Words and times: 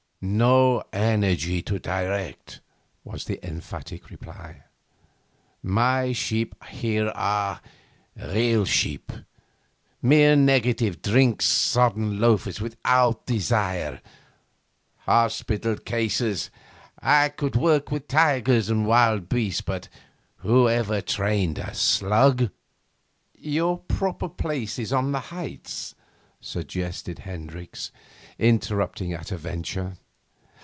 'No 0.23 0.83
energy 0.93 1.63
to 1.63 1.79
direct,' 1.79 2.59
was 3.03 3.25
the 3.25 3.43
emphatic 3.43 4.11
reply. 4.11 4.65
'My 5.63 6.13
sheep 6.13 6.53
here 6.65 7.09
are 7.15 7.59
real 8.15 8.63
sheep; 8.63 9.11
mere 9.99 10.35
negative, 10.35 11.01
drink 11.01 11.41
sodden 11.41 12.19
loafers 12.21 12.61
without 12.61 13.25
desire. 13.25 13.99
Hospital 15.07 15.75
cases! 15.75 16.51
I 16.99 17.29
could 17.29 17.55
work 17.55 17.89
with 17.89 18.07
tigers 18.07 18.69
and 18.69 18.85
wild 18.85 19.27
beasts, 19.27 19.61
but 19.61 19.89
who 20.37 20.69
ever 20.69 21.01
trained 21.01 21.57
a 21.57 21.73
slug?' 21.73 22.51
'Your 23.39 23.79
proper 23.79 24.29
place 24.29 24.77
is 24.77 24.93
on 24.93 25.13
the 25.13 25.19
heights,' 25.33 25.95
suggested 26.39 27.17
Hendricks, 27.17 27.91
interrupting 28.37 29.13
at 29.13 29.31
a 29.31 29.37
venture. 29.37 29.97